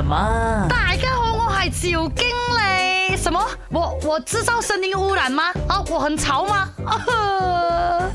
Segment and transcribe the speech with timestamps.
[0.00, 0.66] 吗？
[0.70, 3.16] 大家好，我系赵经理。
[3.16, 3.44] 什么？
[3.70, 5.52] 我我制造声音污染吗？
[5.68, 6.70] 啊，我很吵吗？
[6.86, 6.96] 啊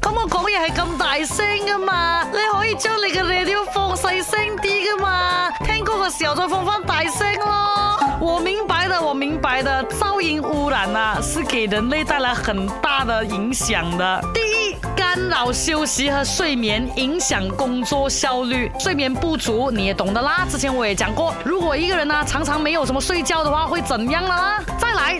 [0.00, 2.22] 咁我讲嘢系咁大声噶嘛？
[2.32, 5.50] 你可以将你嘅 radio 放细声啲噶嘛？
[5.64, 7.98] 听歌嘅时候再放翻大声咯。
[8.20, 14.20] 我明白的，我明白的，噪音污染啊，是给人类带来很大的影响的。
[15.18, 18.70] 干扰休息和睡眠，影响工作效率。
[18.78, 20.46] 睡眠不足，你也懂得啦。
[20.48, 24.36] 之前我也讲过，如果一个人呢常常没有什么睡觉的话，会怎样呢？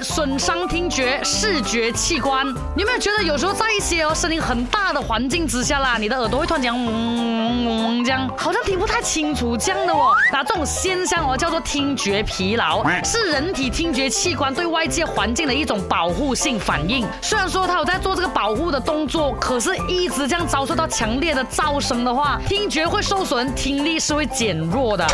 [0.03, 10.13] 损伤听觉、视觉器官，你有没有觉得有时候在一些哦声音很大的环境之下啦，你的耳朵会突然间嗡嗡嗡这样，好像听不太清楚这样的哦？
[10.31, 17.05] 那这种现象哦叫做听觉疲劳，是人体听觉器官对外界环境的一种保护性反应。
[17.23, 25.05] 虽然说它有在做这个保护的动作，可是一直这样遭受到强烈的噪声的话，听觉会受损，听力是会减弱的，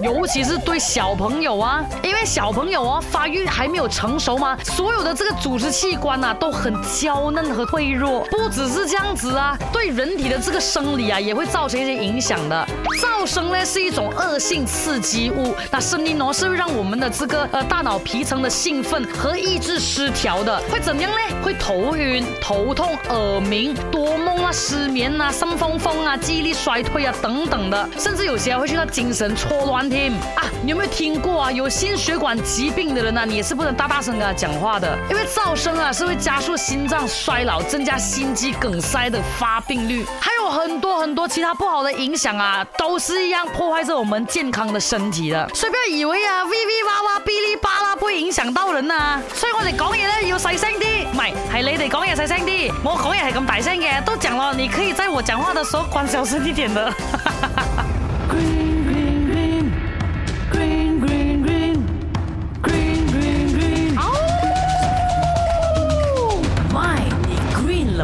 [0.00, 4.18] 尤其是对小朋友啊，因为小朋友哦发育还没有成。
[4.24, 4.56] 熟吗？
[4.62, 12.64] 所有的这个组织器官呐都很娇嫩和脆弱，不只是这样子啊，对人体的这个生理啊也会造成一些影响的。
[13.00, 21.16] 噪声呢是一种恶性刺激物，那声音呢是会让我们的这个呃大脑皮层的兴奋和抑制失调的，会怎样呢？
[21.42, 31.50] 会头晕、头痛、耳鸣、多梦啊、失眠啊、生风风啊、记忆力衰退啊等等的，甚至有些会受到精神错乱听啊，你有没有听过啊？
[31.50, 34.11] 有心血管疾病的人呢，你也是不能大大声。
[34.36, 45.48] 讲话的，因为噪声啊是会加速心脏衰老，增加心肌梗塞的发病率，还有很多很多其他不好的影响啊，都是一样破坏着我们健康的身体的。
[45.54, 49.20] 所以不要以为啊，哔哔哇哇，哔哩吧啦不影响到人啊。
[49.34, 56.92] 所以我哋讲嘢咧要细声啲，唔系，系你哋讲嘢细声啲，我讲嘢系咁大声嘅，都讲咯，你可以在我讲话的时候关小声一点的。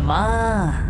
[0.00, 0.87] 什么？